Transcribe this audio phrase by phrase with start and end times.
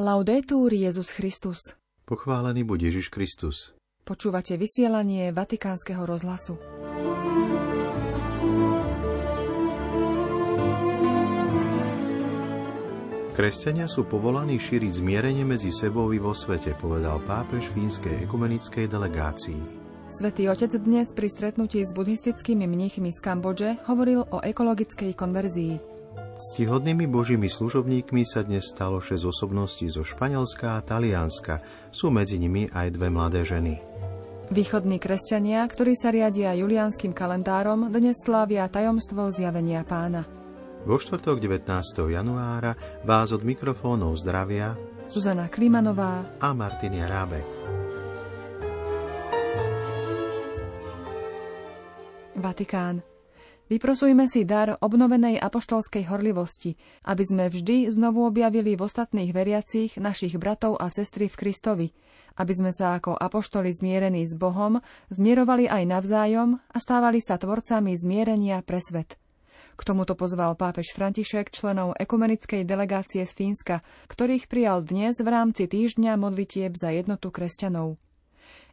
[0.00, 1.76] Laudetur Jezus Christus.
[2.08, 3.76] Pochválený buď Ježiš Kristus.
[4.00, 6.56] Počúvate vysielanie Vatikánskeho rozhlasu.
[13.36, 19.60] Kresťania sú povolaní šíriť zmierenie medzi sebou i vo svete, povedal pápež fínskej ekumenickej delegácii.
[20.08, 25.99] Svetý Otec dnes pri stretnutí s buddhistickými mníchmi z Kambodže hovoril o ekologickej konverzii.
[26.40, 31.60] Ctihodnými božími služobníkmi sa dnes stalo šesť osobností zo Španielska a Talianska.
[31.92, 33.76] Sú medzi nimi aj dve mladé ženy.
[34.48, 40.24] Východní kresťania, ktorí sa riadia juliánskym kalendárom, dnes slávia tajomstvo zjavenia pána.
[40.88, 42.08] Vo štvrtok 19.
[42.08, 42.72] januára
[43.04, 44.80] vás od mikrofónov zdravia
[45.12, 47.48] Zuzana Klimanová a Martinia Rábek.
[52.40, 53.04] Vatikán.
[53.70, 56.74] Vyprosujme si dar obnovenej apoštolskej horlivosti,
[57.06, 61.88] aby sme vždy znovu objavili v ostatných veriacich našich bratov a sestry v Kristovi,
[62.34, 64.82] aby sme sa ako apoštoli zmierení s Bohom
[65.14, 69.14] zmierovali aj navzájom a stávali sa tvorcami zmierenia pre svet.
[69.78, 75.70] K tomuto pozval pápež František členov ekumenickej delegácie z Fínska, ktorých prijal dnes v rámci
[75.70, 78.02] týždňa modlitieb za jednotu kresťanov.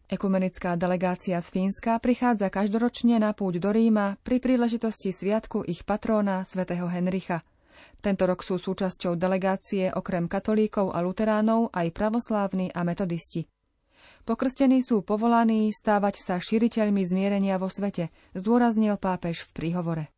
[0.08, 6.47] Ekumenická delegácia z Fínska prichádza každoročne na púť do Ríma pri príležitosti sviatku ich patróna
[6.47, 7.44] svätého Henricha.
[7.99, 13.52] Tento rok sú súčasťou delegácie okrem katolíkov a luteránov aj pravoslávni a metodisti.
[14.23, 20.16] Pokrstení sú povolaní stávať sa širiteľmi zmierenia vo svete, zdôraznil pápež v príhovore.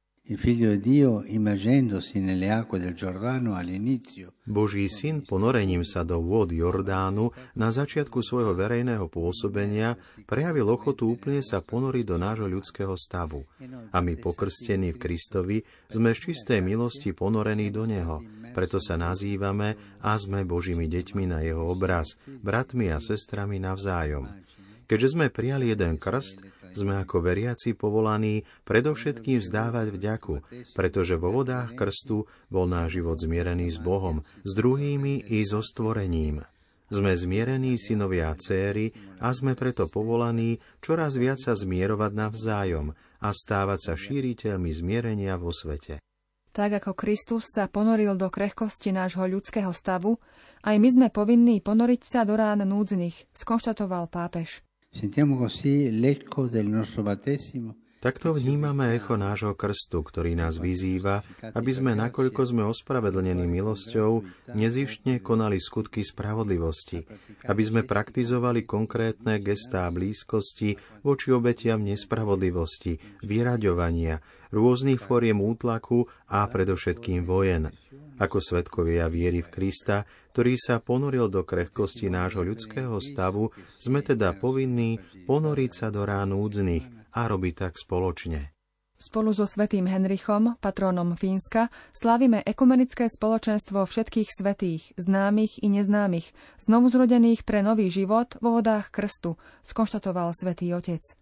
[4.45, 9.97] Boží syn ponorením sa do vôd Jordánu na začiatku svojho verejného pôsobenia
[10.29, 13.49] prejavil ochotu úplne sa ponoriť do nášho ľudského stavu.
[13.89, 15.57] A my pokrstení v Kristovi
[15.89, 18.21] sme z čistej milosti ponorení do Neho.
[18.53, 24.29] Preto sa nazývame a sme Božími deťmi na Jeho obraz, bratmi a sestrami navzájom.
[24.89, 30.35] Keďže sme prijali jeden krst, sme ako veriaci povolaní predovšetkým vzdávať vďaku,
[30.73, 36.45] pretože vo vodách krstu bol náš život zmierený s Bohom, s druhými i so stvorením.
[36.89, 38.89] Sme zmierení synovia a céry
[39.21, 45.53] a sme preto povolaní čoraz viac sa zmierovať navzájom a stávať sa šíriteľmi zmierenia vo
[45.53, 46.01] svete.
[46.49, 50.17] Tak ako Kristus sa ponoril do krehkosti nášho ľudského stavu,
[50.65, 54.65] aj my sme povinní ponoriť sa do rán núdznych, skonštatoval pápež.
[57.99, 61.19] Takto vnímame echo nášho krstu, ktorý nás vyzýva,
[61.51, 64.23] aby sme, nakoľko sme ospravedlnení milosťou,
[64.55, 67.03] nezištne konali skutky spravodlivosti,
[67.43, 74.23] aby sme praktizovali konkrétne gestá blízkosti voči obetiam nespravodlivosti, vyraďovania,
[74.55, 77.67] rôznych fóriem útlaku a predovšetkým vojen
[78.19, 80.03] ako svetkovia viery v Krista,
[80.35, 86.35] ktorý sa ponoril do krehkosti nášho ľudského stavu, sme teda povinní ponoriť sa do rán
[86.35, 86.85] údznych
[87.15, 88.53] a robiť tak spoločne.
[88.99, 96.91] Spolu so svetým Henrichom, patrónom Fínska, slávime ekumenické spoločenstvo všetkých svetých, známych i neznámych, znovu
[96.91, 101.15] zrodených pre nový život vo vodách krstu, skonštatoval svätý Otec.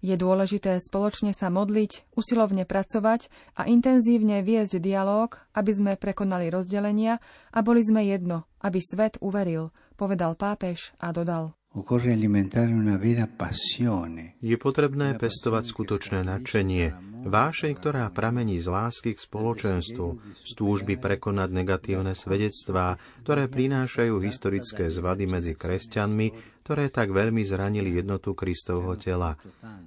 [0.00, 7.20] Je dôležité spoločne sa modliť, usilovne pracovať a intenzívne viesť dialog, aby sme prekonali rozdelenia
[7.52, 11.52] a boli sme jedno, aby svet uveril, povedal pápež a dodal.
[14.42, 16.86] Je potrebné pestovať skutočné nadšenie,
[17.30, 24.90] vášeň, ktorá pramení z lásky k spoločenstvu, z túžby prekonať negatívne svedectvá, ktoré prinášajú historické
[24.90, 29.34] zvady medzi kresťanmi, ktoré tak veľmi zranili jednotu Kristovho tela.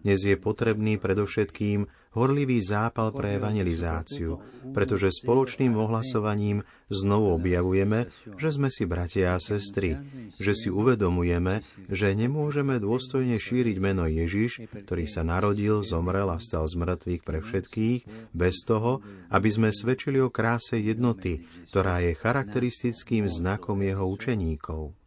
[0.03, 4.38] Dnes je potrebný predovšetkým horlivý zápal pre evangelizáciu,
[4.73, 9.97] pretože spoločným ohlasovaním znovu objavujeme, že sme si bratia a sestry,
[10.37, 16.69] že si uvedomujeme, že nemôžeme dôstojne šíriť meno Ježiš, ktorý sa narodil, zomrel a vstal
[16.69, 17.99] z mŕtvych pre všetkých,
[18.34, 19.02] bez toho,
[19.34, 25.03] aby sme svedčili o kráse jednoty, ktorá je charakteristickým znakom jeho učeníkov.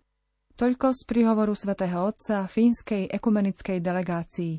[0.56, 4.54] Toľko z príhovoru svätého Otca fínskej ekumenickej delegácii.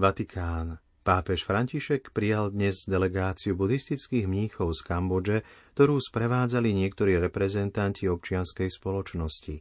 [0.00, 0.80] Vatikán.
[1.04, 5.38] Pápež František prijal dnes delegáciu buddhistických mníchov z Kambodže,
[5.76, 9.60] ktorú sprevádzali niektorí reprezentanti občianskej spoločnosti.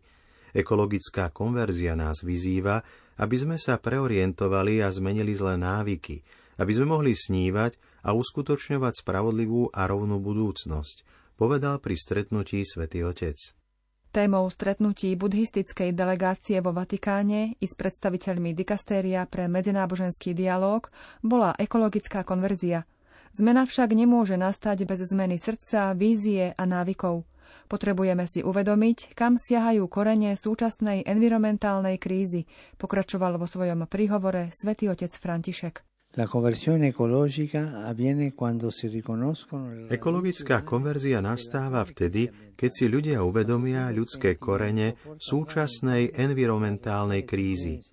[0.56, 2.80] Ekologická konverzia nás vyzýva,
[3.20, 6.24] aby sme sa preorientovali a zmenili zlé návyky,
[6.56, 13.38] aby sme mohli snívať a uskutočňovať spravodlivú a rovnú budúcnosť, povedal pri stretnutí svätý Otec.
[14.10, 20.90] Témou stretnutí buddhistickej delegácie vo Vatikáne i s predstaviteľmi dikastéria pre medzináboženský dialóg
[21.22, 22.90] bola ekologická konverzia.
[23.38, 27.30] Zmena však nemôže nastať bez zmeny srdca, vízie a návykov.
[27.68, 32.50] Potrebujeme si uvedomiť, kam siahajú korene súčasnej environmentálnej krízy,
[32.82, 35.84] pokračoval vo svojom príhovore svätý otec František.
[39.94, 47.86] Ekologická konverzia nastáva vtedy, keď si ľudia uvedomia ľudské korene súčasnej environmentálnej krízy.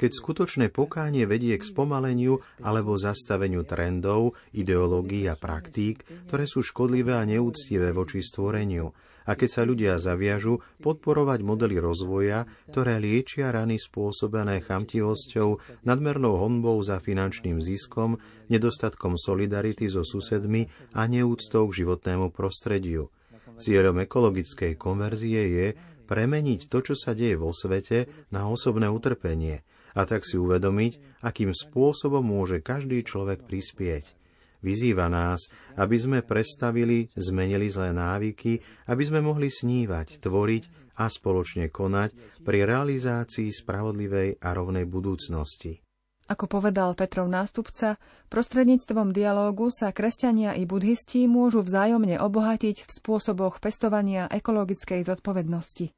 [0.00, 6.00] Keď skutočné pokánie vedie k spomaleniu alebo zastaveniu trendov, ideológií a praktík,
[6.32, 8.96] ktoré sú škodlivé a neúctivé voči stvoreniu,
[9.26, 16.78] a keď sa ľudia zaviažu podporovať modely rozvoja, ktoré liečia rany spôsobené chamtivosťou, nadmernou honbou
[16.80, 23.10] za finančným ziskom, nedostatkom solidarity so susedmi a neúctou k životnému prostrediu.
[23.58, 25.66] Cieľom ekologickej konverzie je
[26.06, 31.56] premeniť to, čo sa deje vo svete, na osobné utrpenie a tak si uvedomiť, akým
[31.56, 34.12] spôsobom môže každý človek prispieť.
[34.66, 35.46] Vyzýva nás,
[35.78, 38.58] aby sme prestavili, zmenili zlé návyky,
[38.90, 40.64] aby sme mohli snívať, tvoriť
[40.98, 45.86] a spoločne konať pri realizácii spravodlivej a rovnej budúcnosti.
[46.26, 53.62] Ako povedal Petrov nástupca, prostredníctvom dialógu sa kresťania i budhisti môžu vzájomne obohatiť v spôsoboch
[53.62, 55.94] pestovania ekologickej zodpovednosti.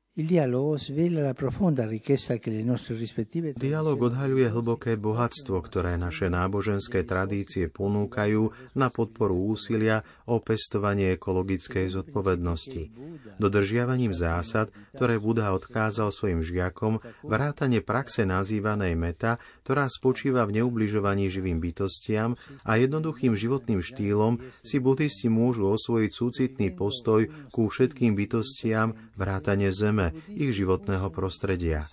[3.54, 11.94] Dialóg odhaľuje hlboké bohatstvo, ktoré naše náboženské tradície ponúkajú na podporu úsilia o pestovanie ekologickej
[11.94, 12.90] zodpovednosti.
[13.38, 21.30] Dodržiavaním zásad, ktoré Buddha odkázal svojim žiakom, vrátane praxe nazývanej meta, ktorá spočíva v neubližovaní
[21.30, 22.34] živým bytostiam
[22.66, 30.07] a jednoduchým životným štýlom, si buddhisti môžu osvojiť súcitný postoj ku všetkým bytostiam vrátane zeme,
[30.28, 31.86] ich životného prostredia.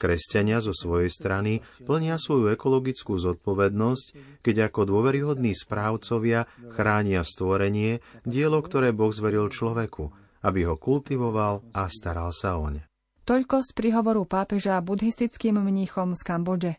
[0.00, 8.60] Kresťania zo svojej strany plnia svoju ekologickú zodpovednosť, keď ako dôveryhodní správcovia chránia stvorenie, dielo,
[8.64, 10.10] ktoré Boh zveril človeku,
[10.44, 12.84] aby ho kultivoval a staral sa oň.
[13.28, 16.72] Toľko z príhovoru pápeža buddhistickým mníchom z Kambodže.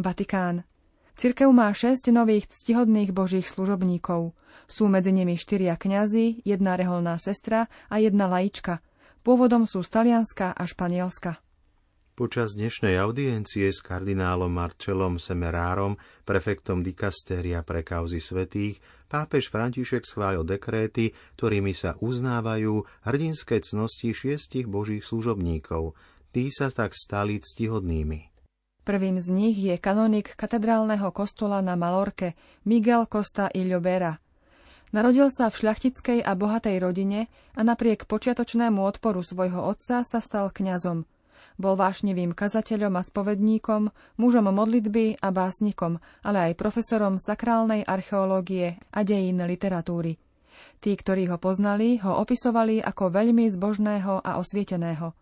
[0.00, 0.69] Vatikán.
[1.20, 4.32] Cirkev má šesť nových ctihodných božích služobníkov.
[4.64, 8.80] Sú medzi nimi štyria kňazi, jedna reholná sestra a jedna laička.
[9.20, 11.44] Pôvodom sú z Talianska a Španielska.
[12.16, 18.80] Počas dnešnej audiencie s kardinálom Marcelom Semerárom, prefektom dikastéria pre kauzy svetých,
[19.12, 25.92] pápež František schválil dekréty, ktorými sa uznávajú hrdinské cnosti šiestich božích služobníkov.
[26.32, 28.39] Tí sa tak stali ctihodnými.
[28.80, 32.32] Prvým z nich je kanonik katedrálneho kostola na Malorke
[32.64, 34.16] Miguel Costa y Llobera.
[34.96, 40.48] Narodil sa v šľachtickej a bohatej rodine a napriek počiatočnému odporu svojho otca sa stal
[40.48, 41.04] kňazom.
[41.60, 49.04] Bol vášnivým kazateľom a spovedníkom, mužom modlitby a básnikom, ale aj profesorom sakrálnej archeológie a
[49.04, 50.16] dejín literatúry.
[50.80, 55.12] Tí, ktorí ho poznali, ho opisovali ako veľmi zbožného a osvieteného–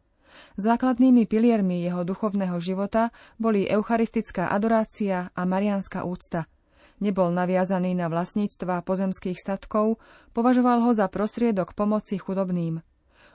[0.59, 6.51] Základnými piliermi jeho duchovného života boli eucharistická adorácia a marianská úcta.
[6.99, 10.03] Nebol naviazaný na vlastníctva pozemských statkov,
[10.35, 12.83] považoval ho za prostriedok pomoci chudobným.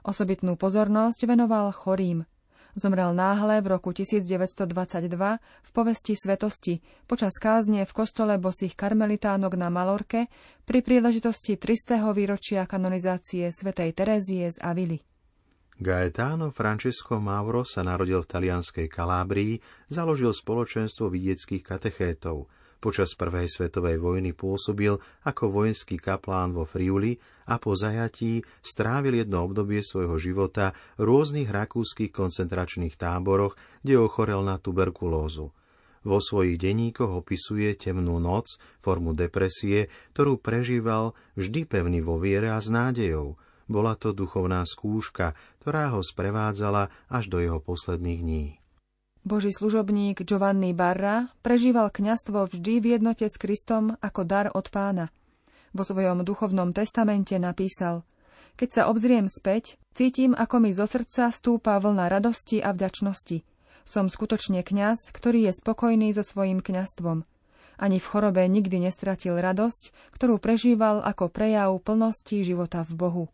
[0.04, 2.28] Osobitnú pozornosť venoval chorým.
[2.76, 4.66] Zomrel náhle v roku 1922
[5.40, 10.26] v povesti svetosti počas kázne v kostole bosých karmelitánok na Malorke
[10.66, 12.02] pri príležitosti 300.
[12.18, 15.13] výročia kanonizácie svätej Terézie z Avily.
[15.74, 19.58] Gaetano Francesco Mauro sa narodil v talianskej Kalábrii,
[19.90, 22.46] založil spoločenstvo vidieckých katechétov.
[22.78, 24.94] Počas prvej svetovej vojny pôsobil
[25.26, 27.18] ako vojenský kaplán vo Friuli
[27.50, 34.46] a po zajatí strávil jedno obdobie svojho života v rôznych rakúskych koncentračných táboroch, kde ochorel
[34.46, 35.56] na tuberkulózu.
[36.04, 42.60] Vo svojich denníkoch opisuje temnú noc, formu depresie, ktorú prežíval vždy pevný vo viere a
[42.60, 43.34] s nádejou–
[43.68, 48.46] bola to duchovná skúška, ktorá ho sprevádzala až do jeho posledných dní.
[49.24, 55.16] Boží služobník Giovanni Barra prežíval kňastvo vždy v jednote s Kristom ako dar od pána.
[55.72, 58.04] Vo svojom duchovnom testamente napísal
[58.60, 63.48] Keď sa obzriem späť, cítim, ako mi zo srdca stúpa vlna radosti a vďačnosti.
[63.88, 67.24] Som skutočne kňaz, ktorý je spokojný so svojím kňastvom.
[67.80, 73.26] Ani v chorobe nikdy nestratil radosť, ktorú prežíval ako prejav plnosti života v Bohu.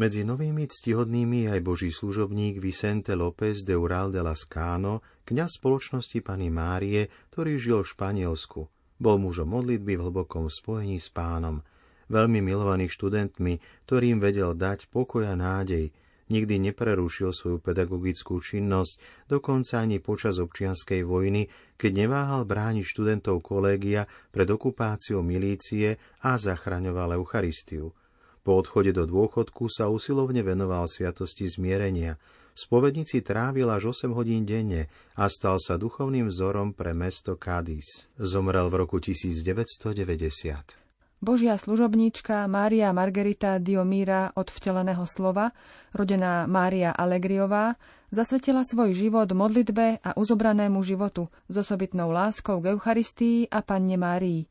[0.00, 6.48] Medzi novými ctihodnými aj boží služobník Vicente López de Ural de Lascano, kňaz spoločnosti Pany
[6.48, 8.64] Márie, ktorý žil v Španielsku.
[8.96, 11.60] Bol mužom modlitby v hlbokom spojení s pánom.
[12.08, 15.92] Veľmi milovaný študentmi, ktorým vedel dať pokoj a nádej.
[16.32, 21.44] Nikdy neprerušil svoju pedagogickú činnosť, dokonca ani počas občianskej vojny,
[21.76, 27.92] keď neváhal brániť študentov kolégia pred okupáciou milície a zachraňoval Eucharistiu.
[28.40, 32.16] Po odchode do dôchodku sa usilovne venoval sviatosti zmierenia.
[32.56, 38.08] V spovednici trávil až 8 hodín denne a stal sa duchovným vzorom pre mesto Cádiz.
[38.16, 40.80] Zomrel v roku 1990.
[41.20, 45.52] Božia služobníčka Mária Margarita Diomíra od vteleného slova,
[45.92, 47.76] rodená Mária Alegriová,
[48.08, 54.48] zasvetila svoj život modlitbe a uzobranému životu s osobitnou láskou k Eucharistii a Panne Márii.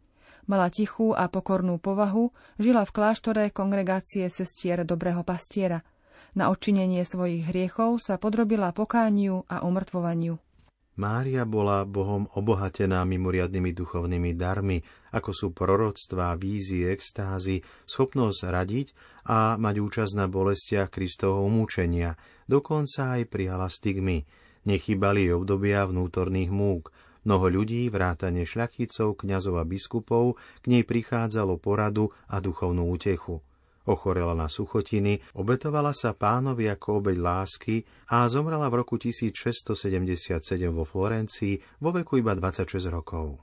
[0.50, 5.86] Mala tichú a pokornú povahu, žila v kláštore kongregácie sestier Dobrého pastiera.
[6.34, 10.42] Na odčinenie svojich hriechov sa podrobila pokániu a umrtvovaniu.
[10.98, 14.82] Mária bola Bohom obohatená mimoriadnými duchovnými darmi,
[15.14, 18.88] ako sú proroctvá, vízie, extázy, schopnosť radiť
[19.30, 22.18] a mať účasť na bolestiach Kristovho umúčenia,
[22.50, 24.26] dokonca aj prijala stigmy.
[24.66, 26.92] Nechybali obdobia vnútorných múk.
[27.30, 33.46] Mnoho ľudí, vrátane šľachticov, kňazov a biskupov, k nej prichádzalo poradu a duchovnú útechu
[33.90, 40.86] ochorela na suchotiny, obetovala sa pánovi ako obeď lásky a zomrela v roku 1677 vo
[40.86, 43.42] Florencii vo veku iba 26 rokov.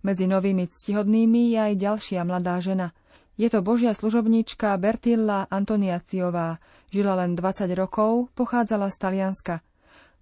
[0.00, 2.96] Medzi novými ctihodnými je aj ďalšia mladá žena.
[3.36, 6.56] Je to božia služobníčka Bertilla Antoniaciová.
[6.88, 9.54] Žila len 20 rokov, pochádzala z Talianska–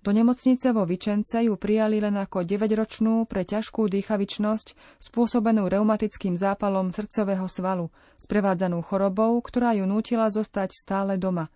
[0.04, 6.92] do nemocnice vo Vičence ju prijali len ako 9-ročnú pre ťažkú dýchavičnosť spôsobenú reumatickým zápalom
[6.92, 7.88] srdcového svalu,
[8.20, 11.48] sprevádzanú chorobou, ktorá ju nútila zostať stále doma.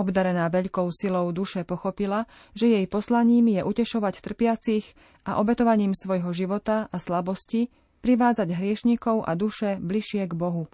[0.00, 2.24] Obdarená veľkou silou duše pochopila,
[2.56, 4.96] že jej poslaním je utešovať trpiacich
[5.28, 7.68] a obetovaním svojho života a slabosti
[8.00, 10.72] privádzať hriešnikov a duše bližšie k Bohu.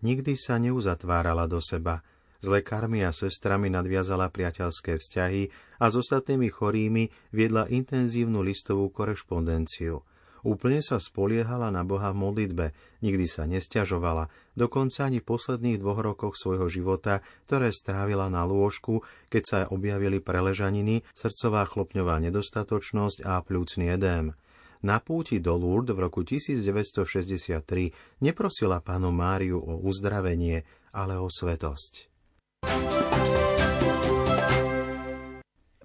[0.00, 2.00] Nikdy sa neuzatvárala do seba–
[2.38, 5.50] s lekármi a sestrami nadviazala priateľské vzťahy
[5.82, 10.06] a s ostatnými chorými viedla intenzívnu listovú korešpondenciu.
[10.46, 12.66] Úplne sa spoliehala na Boha v modlitbe,
[13.02, 19.02] nikdy sa nestiažovala, dokonca ani v posledných dvoch rokoch svojho života, ktoré strávila na lôžku,
[19.28, 24.30] keď sa objavili preležaniny, srdcová chlopňová nedostatočnosť a plúcný edém.
[24.78, 30.62] Na púti do Lourdes v roku 1963 neprosila pánu Máriu o uzdravenie,
[30.94, 32.07] ale o svetosť.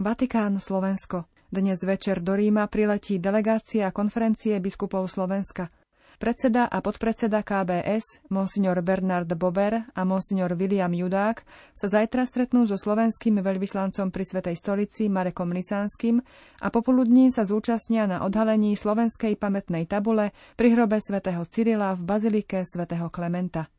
[0.03, 1.31] Vatikán, Slovensko.
[1.47, 5.71] Dnes večer do Ríma priletí delegácia konferencie biskupov Slovenska.
[6.19, 12.75] Predseda a podpredseda KBS, monsignor Bernard Bober a monsignor William Judák sa zajtra stretnú so
[12.75, 16.19] slovenským veľvyslancom pri Svetej stolici Marekom Lisánskym
[16.59, 22.67] a popoludní sa zúčastnia na odhalení slovenskej pamätnej tabule pri hrobe svätého Cyrila v bazilike
[22.67, 23.71] svätého Klementa.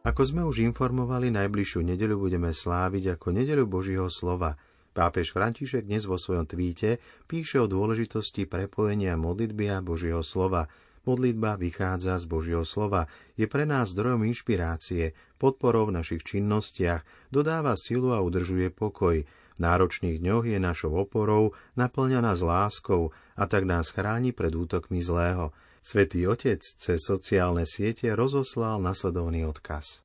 [0.00, 4.56] Ako sme už informovali, najbližšiu nedeľu budeme sláviť ako nedeľu Božieho slova.
[4.96, 10.72] Pápež František dnes vo svojom tvíte píše o dôležitosti prepojenia modlitby a Božieho slova.
[11.04, 17.76] Modlitba vychádza z Božieho slova, je pre nás zdrojom inšpirácie, podporou v našich činnostiach, dodáva
[17.76, 19.20] silu a udržuje pokoj.
[19.28, 25.04] V náročných dňoch je našou oporou, naplňaná s láskou a tak nás chráni pred útokmi
[25.04, 25.52] zlého.
[25.80, 30.04] Svetý Otec cez sociálne siete rozoslal nasledovný odkaz.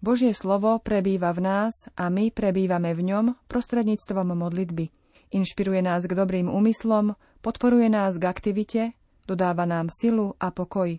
[0.00, 4.88] Božie slovo prebýva v nás a my prebývame v ňom prostredníctvom modlitby.
[5.36, 7.12] Inšpiruje nás k dobrým úmyslom,
[7.44, 8.82] podporuje nás k aktivite,
[9.28, 10.96] dodáva nám silu a pokoj.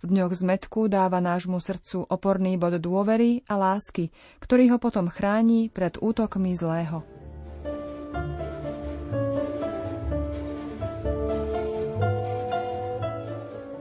[0.00, 4.10] V dňoch zmetku dáva nášmu srdcu oporný bod dôvery a lásky,
[4.42, 7.19] ktorý ho potom chráni pred útokmi zlého.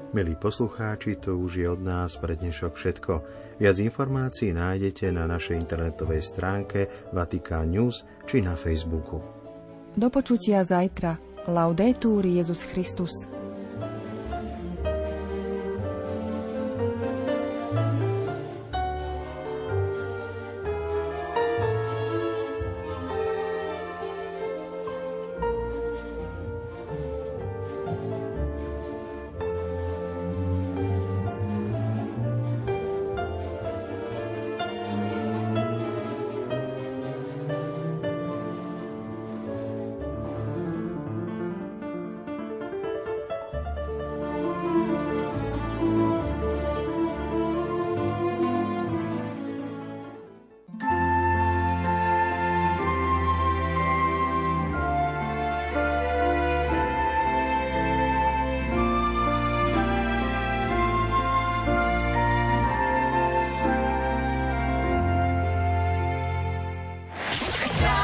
[0.10, 3.14] Milí poslucháči, to už je od nás pre dnešok všetko.
[3.62, 9.22] Viac informácií nájdete na našej internetovej stránke Vatikán News či na Facebooku.
[9.94, 11.14] Do počutia zajtra.
[11.46, 13.39] Laudetur Jezus Christus.